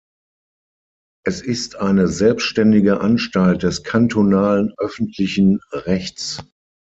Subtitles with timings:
[1.23, 6.41] Es ist eine selbständige Anstalt des kantonalen öffentlichen Rechts.